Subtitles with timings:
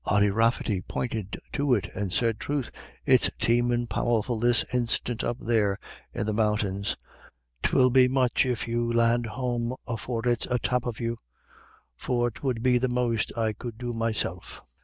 [0.03, 2.71] Ody Rafferty pointed to it and said, "Troth,
[3.05, 5.77] it's teemin' powerful this instiant up there
[6.11, 6.97] in the mountains.
[7.61, 11.17] 'Twill be much if you land home afore it's atop of you;
[11.95, 14.65] for 'twould be the most I could do myself."